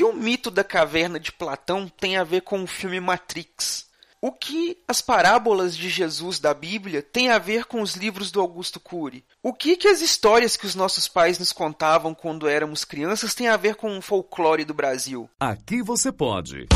que 0.00 0.04
o 0.04 0.14
mito 0.14 0.50
da 0.50 0.64
caverna 0.64 1.20
de 1.20 1.30
Platão 1.30 1.86
tem 1.86 2.16
a 2.16 2.24
ver 2.24 2.40
com 2.40 2.62
o 2.62 2.66
filme 2.66 2.98
Matrix? 2.98 3.84
O 4.18 4.32
que 4.32 4.78
as 4.88 5.02
parábolas 5.02 5.76
de 5.76 5.90
Jesus 5.90 6.38
da 6.38 6.54
Bíblia 6.54 7.02
têm 7.02 7.28
a 7.28 7.36
ver 7.36 7.66
com 7.66 7.82
os 7.82 7.96
livros 7.96 8.30
do 8.30 8.40
Augusto 8.40 8.80
Cury? 8.80 9.22
O 9.42 9.52
que, 9.52 9.76
que 9.76 9.88
as 9.88 10.00
histórias 10.00 10.56
que 10.56 10.64
os 10.64 10.74
nossos 10.74 11.06
pais 11.06 11.38
nos 11.38 11.52
contavam 11.52 12.14
quando 12.14 12.48
éramos 12.48 12.82
crianças 12.82 13.34
têm 13.34 13.48
a 13.48 13.58
ver 13.58 13.74
com 13.74 13.98
o 13.98 14.00
folclore 14.00 14.64
do 14.64 14.72
Brasil? 14.72 15.28
Aqui 15.38 15.82
você 15.82 16.10
pode. 16.10 16.66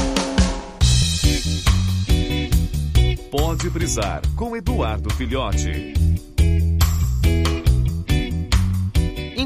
Pode 3.31 3.71
brisar 3.71 4.21
com 4.37 4.55
Eduardo 4.55 5.09
Filhote. 5.15 5.95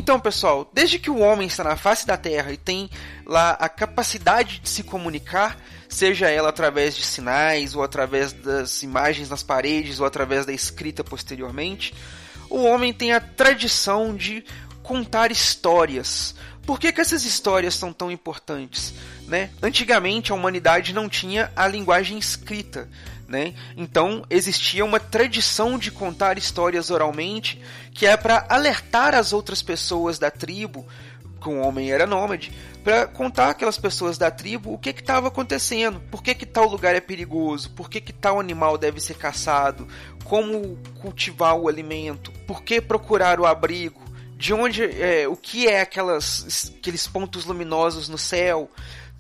Então, 0.09 0.19
pessoal, 0.19 0.71
desde 0.73 0.99
que 0.99 1.11
o 1.11 1.19
homem 1.19 1.47
está 1.47 1.63
na 1.63 1.77
face 1.77 2.07
da 2.07 2.17
Terra 2.17 2.51
e 2.51 2.57
tem 2.57 2.89
lá 3.27 3.51
a 3.51 3.69
capacidade 3.69 4.59
de 4.59 4.67
se 4.67 4.83
comunicar, 4.83 5.61
seja 5.87 6.31
ela 6.31 6.49
através 6.49 6.97
de 6.97 7.05
sinais, 7.05 7.75
ou 7.75 7.83
através 7.83 8.33
das 8.33 8.83
imagens 8.83 9.29
nas 9.29 9.43
paredes, 9.43 10.01
ou 10.01 10.07
através 10.07 10.47
da 10.47 10.53
escrita 10.55 11.05
posteriormente, 11.05 11.95
o 12.49 12.63
homem 12.63 12.91
tem 12.91 13.13
a 13.13 13.21
tradição 13.21 14.17
de 14.17 14.43
contar 14.83 15.31
histórias. 15.31 16.35
Por 16.65 16.81
que, 16.81 16.91
que 16.91 17.03
essas 17.03 17.27
histórias 17.27 17.75
são 17.75 17.93
tão 17.93 18.11
importantes? 18.11 18.95
Né? 19.27 19.51
Antigamente 19.63 20.33
a 20.33 20.35
humanidade 20.35 20.95
não 20.95 21.07
tinha 21.07 21.53
a 21.55 21.69
linguagem 21.69 22.17
escrita. 22.17 22.89
Né? 23.29 23.53
Então 23.77 24.25
existia 24.31 24.83
uma 24.83 24.99
tradição 24.99 25.79
de 25.79 25.91
contar 25.91 26.39
histórias 26.39 26.91
oralmente 26.91 27.61
que 27.93 28.07
é 28.07 28.17
para 28.17 28.47
alertar 28.49 29.15
as 29.15 29.35
outras 29.35 29.61
pessoas 29.61 30.19
da 30.19 30.31
tribo 30.31 30.87
que 31.39 31.49
o 31.49 31.61
homem 31.61 31.91
era 31.93 32.07
nômade, 32.07 32.51
para 32.83 33.07
contar 33.07 33.51
aquelas 33.51 33.79
pessoas 33.79 34.19
da 34.19 34.31
tribo 34.31 34.73
o 34.73 34.79
que 34.79 34.91
estava 34.91 35.29
acontecendo, 35.29 36.01
por 36.11 36.23
que, 36.23 36.35
que 36.35 36.47
tal 36.47 36.67
lugar 36.67 36.95
é 36.95 37.01
perigoso, 37.01 37.71
por 37.71 37.89
que, 37.89 38.01
que 38.01 38.13
tal 38.13 38.41
animal 38.41 38.77
deve 38.77 38.99
ser 38.99 39.17
caçado, 39.17 39.87
como 40.25 40.77
cultivar 41.01 41.57
o 41.57 41.69
alimento, 41.69 42.33
por 42.47 42.63
que 42.63 42.81
procurar 42.81 43.39
o 43.39 43.47
abrigo, 43.47 44.01
de 44.37 44.53
onde 44.53 44.85
é, 44.85 45.27
o 45.29 45.37
que 45.37 45.67
é 45.67 45.81
aquelas, 45.81 46.73
aqueles 46.79 47.07
pontos 47.07 47.45
luminosos 47.45 48.09
no 48.09 48.19
céu, 48.19 48.71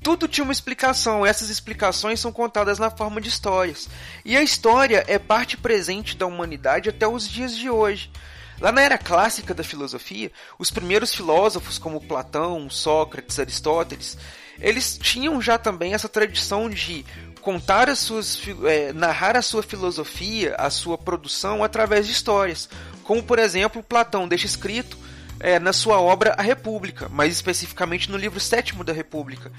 tudo 0.02 0.28
tinha 0.28 0.44
uma 0.44 0.52
explicação, 0.52 1.26
essas 1.26 1.50
explicações 1.50 2.20
são 2.20 2.32
contadas 2.32 2.78
na 2.78 2.90
forma 2.90 3.20
de 3.20 3.28
histórias. 3.28 3.88
E 4.24 4.36
a 4.36 4.42
história 4.42 5.04
é 5.06 5.18
parte 5.18 5.56
presente 5.56 6.16
da 6.16 6.26
humanidade 6.26 6.88
até 6.88 7.06
os 7.06 7.28
dias 7.28 7.56
de 7.56 7.68
hoje. 7.68 8.10
Lá 8.60 8.72
na 8.72 8.82
era 8.82 8.98
clássica 8.98 9.54
da 9.54 9.62
filosofia, 9.62 10.32
os 10.58 10.70
primeiros 10.70 11.14
filósofos 11.14 11.78
como 11.78 12.00
Platão, 12.00 12.68
Sócrates, 12.68 13.38
Aristóteles, 13.38 14.18
eles 14.60 14.98
tinham 15.00 15.40
já 15.40 15.56
também 15.56 15.94
essa 15.94 16.08
tradição 16.08 16.68
de 16.68 17.04
contar 17.40 17.88
as 17.88 18.00
suas, 18.00 18.40
é, 18.64 18.92
narrar 18.92 19.36
a 19.36 19.42
sua 19.42 19.62
filosofia, 19.62 20.56
a 20.56 20.70
sua 20.70 20.98
produção 20.98 21.62
através 21.62 22.06
de 22.06 22.12
histórias, 22.12 22.68
como 23.04 23.22
por 23.22 23.38
exemplo 23.38 23.82
Platão 23.82 24.26
deixa 24.26 24.46
escrito 24.46 24.98
é, 25.40 25.58
na 25.58 25.72
sua 25.72 26.00
obra 26.00 26.34
A 26.36 26.42
República, 26.42 27.08
mais 27.08 27.32
especificamente 27.32 28.10
no 28.10 28.16
livro 28.16 28.40
sétimo 28.40 28.84
da 28.84 28.92
República, 28.92 29.50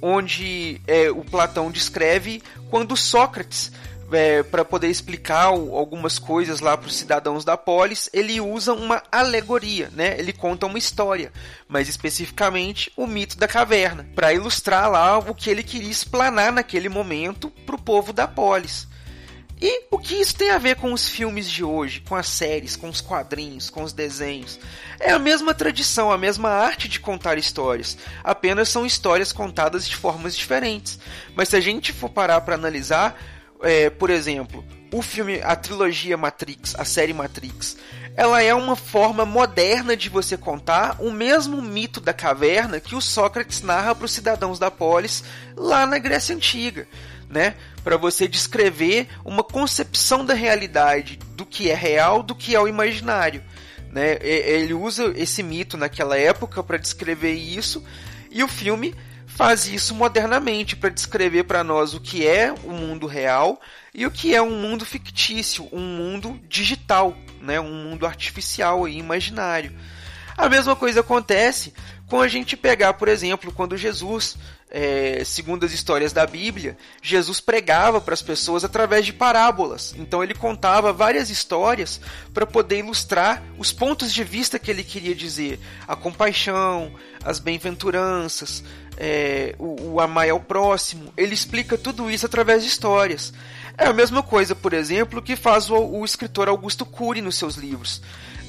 onde 0.00 0.80
é, 0.86 1.10
o 1.10 1.24
Platão 1.24 1.70
descreve 1.70 2.42
quando 2.70 2.96
Sócrates, 2.96 3.72
é, 4.12 4.42
para 4.42 4.64
poder 4.64 4.88
explicar 4.88 5.46
algumas 5.46 6.18
coisas 6.18 6.60
lá 6.60 6.76
para 6.76 6.86
os 6.86 6.94
cidadãos 6.94 7.44
da 7.44 7.56
polis, 7.56 8.08
ele 8.12 8.40
usa 8.40 8.72
uma 8.72 9.02
alegoria, 9.10 9.90
né? 9.92 10.16
Ele 10.18 10.32
conta 10.32 10.66
uma 10.66 10.78
história, 10.78 11.32
mas 11.66 11.88
especificamente 11.88 12.92
o 12.96 13.06
mito 13.06 13.36
da 13.36 13.48
caverna, 13.48 14.06
para 14.14 14.32
ilustrar 14.32 14.88
lá 14.90 15.18
o 15.18 15.34
que 15.34 15.50
ele 15.50 15.62
queria 15.62 15.90
explanar 15.90 16.52
naquele 16.52 16.88
momento 16.88 17.50
para 17.64 17.74
o 17.74 17.82
povo 17.82 18.12
da 18.12 18.28
polis. 18.28 18.86
E 19.60 19.84
o 19.90 19.98
que 19.98 20.14
isso 20.14 20.34
tem 20.36 20.50
a 20.50 20.58
ver 20.58 20.76
com 20.76 20.92
os 20.92 21.08
filmes 21.08 21.50
de 21.50 21.64
hoje, 21.64 22.02
com 22.06 22.14
as 22.14 22.28
séries, 22.28 22.76
com 22.76 22.90
os 22.90 23.00
quadrinhos, 23.00 23.70
com 23.70 23.82
os 23.82 23.92
desenhos? 23.92 24.58
É 25.00 25.12
a 25.12 25.18
mesma 25.18 25.54
tradição, 25.54 26.12
a 26.12 26.18
mesma 26.18 26.50
arte 26.50 26.88
de 26.88 27.00
contar 27.00 27.38
histórias, 27.38 27.96
apenas 28.22 28.68
são 28.68 28.84
histórias 28.84 29.32
contadas 29.32 29.88
de 29.88 29.96
formas 29.96 30.36
diferentes. 30.36 30.98
Mas 31.34 31.48
se 31.48 31.56
a 31.56 31.60
gente 31.60 31.92
for 31.92 32.10
parar 32.10 32.42
para 32.42 32.54
analisar, 32.54 33.18
é, 33.62 33.88
por 33.88 34.10
exemplo, 34.10 34.62
o 34.92 35.00
filme, 35.00 35.40
a 35.42 35.56
trilogia 35.56 36.18
Matrix, 36.18 36.74
a 36.78 36.84
série 36.84 37.14
Matrix, 37.14 37.78
ela 38.14 38.42
é 38.42 38.54
uma 38.54 38.76
forma 38.76 39.24
moderna 39.24 39.96
de 39.96 40.08
você 40.08 40.36
contar 40.36 40.96
o 41.00 41.10
mesmo 41.10 41.60
mito 41.62 42.00
da 42.00 42.12
caverna 42.12 42.80
que 42.80 42.94
o 42.94 43.00
Sócrates 43.00 43.62
narra 43.62 43.94
para 43.94 44.04
os 44.04 44.12
cidadãos 44.12 44.58
da 44.58 44.70
polis 44.70 45.24
lá 45.54 45.86
na 45.86 45.98
Grécia 45.98 46.34
Antiga 46.34 46.86
né? 47.28 47.54
Para 47.82 47.96
você 47.96 48.26
descrever 48.26 49.08
uma 49.24 49.42
concepção 49.42 50.24
da 50.24 50.34
realidade, 50.34 51.18
do 51.34 51.44
que 51.44 51.70
é 51.70 51.74
real, 51.74 52.22
do 52.22 52.34
que 52.34 52.54
é 52.54 52.60
o 52.60 52.68
imaginário. 52.68 53.42
Né? 53.90 54.18
Ele 54.20 54.74
usa 54.74 55.12
esse 55.16 55.42
mito 55.42 55.76
naquela 55.76 56.18
época 56.18 56.62
para 56.62 56.76
descrever 56.76 57.32
isso, 57.32 57.84
e 58.30 58.42
o 58.42 58.48
filme 58.48 58.94
faz 59.26 59.66
isso 59.66 59.94
modernamente 59.94 60.74
para 60.74 60.88
descrever 60.88 61.44
para 61.44 61.62
nós 61.62 61.92
o 61.92 62.00
que 62.00 62.26
é 62.26 62.52
o 62.64 62.70
mundo 62.70 63.06
real 63.06 63.60
e 63.92 64.06
o 64.06 64.10
que 64.10 64.34
é 64.34 64.40
um 64.40 64.58
mundo 64.58 64.84
fictício, 64.84 65.68
um 65.72 65.80
mundo 65.80 66.40
digital, 66.48 67.16
né? 67.40 67.60
um 67.60 67.74
mundo 67.74 68.06
artificial 68.06 68.88
e 68.88 68.98
imaginário. 68.98 69.72
A 70.36 70.48
mesma 70.48 70.76
coisa 70.76 71.00
acontece 71.00 71.72
com 72.08 72.20
a 72.20 72.28
gente 72.28 72.56
pegar, 72.56 72.94
por 72.94 73.08
exemplo, 73.08 73.50
quando 73.52 73.76
Jesus 73.76 74.36
é, 74.70 75.22
segundo 75.24 75.64
as 75.64 75.72
histórias 75.72 76.12
da 76.12 76.26
Bíblia, 76.26 76.76
Jesus 77.00 77.40
pregava 77.40 78.00
para 78.00 78.14
as 78.14 78.22
pessoas 78.22 78.64
através 78.64 79.06
de 79.06 79.12
parábolas. 79.12 79.94
Então 79.96 80.22
ele 80.22 80.34
contava 80.34 80.92
várias 80.92 81.30
histórias 81.30 82.00
para 82.34 82.44
poder 82.44 82.80
ilustrar 82.80 83.42
os 83.58 83.72
pontos 83.72 84.12
de 84.12 84.24
vista 84.24 84.58
que 84.58 84.70
ele 84.70 84.82
queria 84.82 85.14
dizer: 85.14 85.60
a 85.86 85.94
compaixão, 85.94 86.92
as 87.24 87.38
bem-aventuranças, 87.38 88.62
é, 88.96 89.54
o, 89.58 89.92
o 89.92 90.00
amar 90.00 90.28
ao 90.28 90.40
próximo. 90.40 91.12
Ele 91.16 91.34
explica 91.34 91.78
tudo 91.78 92.10
isso 92.10 92.26
através 92.26 92.62
de 92.62 92.68
histórias. 92.68 93.32
É 93.78 93.86
a 93.86 93.92
mesma 93.92 94.22
coisa, 94.22 94.54
por 94.54 94.72
exemplo, 94.72 95.22
que 95.22 95.36
faz 95.36 95.70
o, 95.70 95.76
o 95.76 96.04
escritor 96.04 96.48
Augusto 96.48 96.84
Cury 96.84 97.20
nos 97.20 97.36
seus 97.36 97.56
livros. 97.56 98.02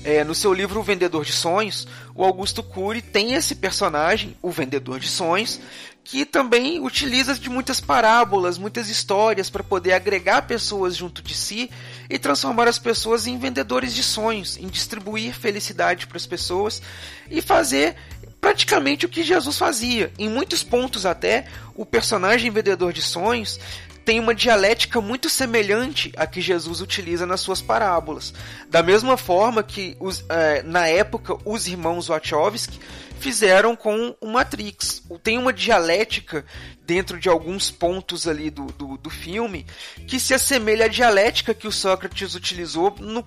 É, 0.07 0.23
no 0.23 0.34
seu 0.34 0.53
livro 0.53 0.79
O 0.79 0.84
Vendedor 0.84 1.25
de 1.25 1.34
Sonhos, 1.34 1.85
o 2.16 2.23
Augusto 2.23 2.63
Cury 2.63 3.01
tem 3.01 3.34
esse 3.34 3.53
personagem, 3.53 4.38
o 4.41 4.50
Vendedor 4.50 5.01
de 5.01 5.09
Sonhos, 5.09 5.59
que 6.01 6.23
também 6.23 6.79
utiliza 6.79 7.35
de 7.35 7.50
muitas 7.50 7.81
parábolas, 7.81 8.57
muitas 8.57 8.88
histórias 8.88 9.50
para 9.50 9.66
poder 9.66 9.91
agregar 9.91 10.44
pessoas 10.44 10.95
junto 10.95 11.22
de 11.22 11.35
si 11.35 11.69
e 12.09 12.18
transformar 12.18 12.69
as 12.69 12.79
pessoas 12.79 13.28
em 13.28 13.38
vendedores 13.38 13.94
de 13.94 14.01
sonhos, 14.01 14.56
em 14.56 14.68
distribuir 14.68 15.34
felicidade 15.34 16.07
para 16.07 16.16
as 16.16 16.25
pessoas 16.25 16.81
e 17.29 17.41
fazer 17.41 17.97
praticamente 18.39 19.06
o 19.06 19.09
que 19.09 19.24
Jesus 19.24 19.57
fazia. 19.57 20.09
Em 20.18 20.29
muitos 20.29 20.63
pontos 20.63 21.06
até, 21.06 21.47
o 21.75 21.85
personagem 21.85 22.50
vendedor 22.50 22.94
de 22.94 23.01
sonhos 23.01 23.59
tem 24.07 24.22
uma 24.22 24.34
dialética 24.34 25.01
muito 25.01 25.29
semelhante 25.29 26.13
à 26.16 26.25
que 26.25 26.40
Jesus 26.40 26.79
utiliza 26.79 27.25
nas 27.25 27.41
suas 27.41 27.62
parábolas. 27.62 28.34
Da 28.69 28.81
mesma 28.81 29.18
forma 29.18 29.62
que, 29.62 29.97
os, 30.00 30.23
é, 30.29 30.63
na 30.63 30.88
época, 30.88 31.35
os 31.44 31.68
irmãos 31.68 32.07
Wachowski 32.07 32.79
fizeram 33.17 33.75
com 33.75 34.16
o 34.22 34.28
Matrix. 34.28 35.03
Tem 35.23 35.38
uma 35.38 35.51
dialética 35.51 36.45
dentro 36.85 37.19
de 37.19 37.28
alguns 37.28 37.69
pontos 37.69 38.28
ali 38.28 38.50
do, 38.50 38.67
do, 38.67 38.97
do 38.97 39.09
filme 39.09 39.66
que 40.07 40.19
se 40.19 40.33
assemelha 40.33 40.85
à 40.85 40.88
dialética 40.88 41.53
que 41.53 41.67
o 41.67 41.72
Sócrates 41.72 42.33
utilizou 42.33 42.95
no, 43.00 43.22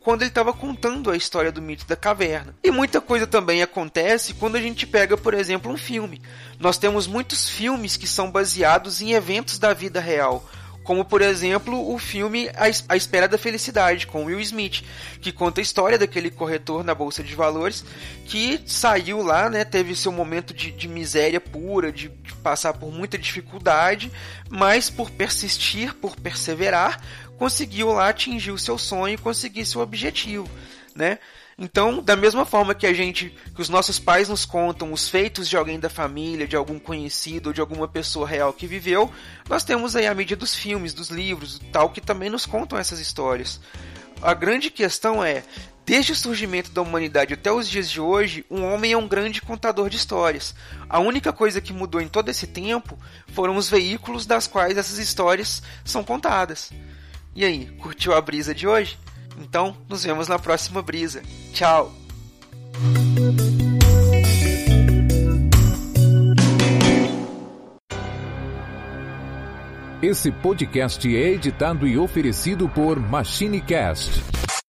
quando 0.00 0.22
ele 0.22 0.30
estava 0.30 0.52
contando 0.52 1.10
a 1.10 1.16
história 1.16 1.52
do 1.52 1.62
mito 1.62 1.86
da 1.86 1.94
caverna. 1.94 2.54
E 2.62 2.70
muita 2.70 3.00
coisa 3.00 3.26
também 3.26 3.62
acontece 3.62 4.34
quando 4.34 4.56
a 4.56 4.60
gente 4.60 4.86
pega, 4.86 5.16
por 5.16 5.32
exemplo, 5.32 5.70
um 5.70 5.76
filme. 5.76 6.20
Nós 6.58 6.76
temos 6.76 7.06
muitos 7.06 7.48
filmes 7.48 7.96
que 7.96 8.06
são 8.06 8.30
baseados 8.30 9.00
em 9.00 9.12
eventos 9.12 9.58
da 9.58 9.72
vida 9.72 10.00
real 10.00 10.44
como 10.84 11.04
por 11.04 11.22
exemplo 11.22 11.92
o 11.92 11.98
filme 11.98 12.48
A 12.88 12.96
Espera 12.96 13.26
da 13.26 13.38
Felicidade 13.38 14.06
com 14.06 14.26
Will 14.26 14.38
Smith, 14.40 14.84
que 15.20 15.32
conta 15.32 15.60
a 15.60 15.62
história 15.62 15.98
daquele 15.98 16.30
corretor 16.30 16.84
na 16.84 16.94
bolsa 16.94 17.22
de 17.22 17.34
valores 17.34 17.84
que 18.26 18.60
saiu 18.66 19.22
lá, 19.22 19.48
né, 19.48 19.64
teve 19.64 19.96
seu 19.96 20.12
momento 20.12 20.52
de, 20.52 20.70
de 20.70 20.86
miséria 20.86 21.40
pura, 21.40 21.90
de, 21.90 22.08
de 22.08 22.34
passar 22.36 22.74
por 22.74 22.92
muita 22.92 23.18
dificuldade, 23.18 24.12
mas 24.50 24.90
por 24.90 25.10
persistir, 25.10 25.94
por 25.94 26.14
perseverar, 26.16 27.00
conseguiu 27.38 27.92
lá 27.92 28.10
atingir 28.10 28.52
o 28.52 28.58
seu 28.58 28.76
sonho 28.76 29.14
e 29.14 29.18
conseguir 29.18 29.64
seu 29.64 29.80
objetivo, 29.80 30.48
né? 30.94 31.18
Então, 31.56 32.02
da 32.02 32.16
mesma 32.16 32.44
forma 32.44 32.74
que 32.74 32.86
a 32.86 32.92
gente, 32.92 33.34
que 33.54 33.62
os 33.62 33.68
nossos 33.68 33.98
pais 33.98 34.28
nos 34.28 34.44
contam 34.44 34.92
os 34.92 35.08
feitos 35.08 35.48
de 35.48 35.56
alguém 35.56 35.78
da 35.78 35.88
família, 35.88 36.48
de 36.48 36.56
algum 36.56 36.78
conhecido, 36.78 37.48
ou 37.48 37.52
de 37.52 37.60
alguma 37.60 37.86
pessoa 37.86 38.26
real 38.26 38.52
que 38.52 38.66
viveu, 38.66 39.10
nós 39.48 39.62
temos 39.62 39.94
aí 39.94 40.06
a 40.06 40.14
mídia 40.14 40.36
dos 40.36 40.54
filmes, 40.54 40.92
dos 40.92 41.10
livros, 41.10 41.60
tal 41.72 41.90
que 41.90 42.00
também 42.00 42.28
nos 42.28 42.44
contam 42.44 42.78
essas 42.78 42.98
histórias. 42.98 43.60
A 44.20 44.34
grande 44.34 44.70
questão 44.70 45.22
é, 45.22 45.44
desde 45.86 46.12
o 46.12 46.16
surgimento 46.16 46.70
da 46.70 46.82
humanidade 46.82 47.34
até 47.34 47.52
os 47.52 47.68
dias 47.68 47.90
de 47.90 48.00
hoje, 48.00 48.44
um 48.50 48.64
homem 48.64 48.92
é 48.92 48.96
um 48.96 49.06
grande 49.06 49.40
contador 49.40 49.88
de 49.88 49.96
histórias. 49.96 50.54
A 50.88 50.98
única 50.98 51.32
coisa 51.32 51.60
que 51.60 51.72
mudou 51.72 52.00
em 52.00 52.08
todo 52.08 52.30
esse 52.30 52.46
tempo 52.46 52.98
foram 53.28 53.56
os 53.56 53.68
veículos 53.68 54.26
das 54.26 54.46
quais 54.46 54.76
essas 54.76 54.98
histórias 54.98 55.62
são 55.84 56.02
contadas. 56.02 56.72
E 57.36 57.44
aí, 57.44 57.66
curtiu 57.78 58.14
a 58.14 58.20
brisa 58.20 58.54
de 58.54 58.66
hoje? 58.66 58.98
Então, 59.38 59.76
nos 59.88 60.04
vemos 60.04 60.28
na 60.28 60.38
próxima 60.38 60.82
brisa. 60.82 61.22
Tchau! 61.52 61.92
Esse 70.02 70.30
podcast 70.30 71.08
é 71.16 71.30
editado 71.30 71.86
e 71.86 71.96
oferecido 71.96 72.68
por 72.68 73.00
MachineCast 73.00 74.43